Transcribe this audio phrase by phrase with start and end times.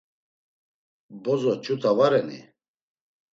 [1.23, 2.39] Bozo ç̌ut̆a va reni?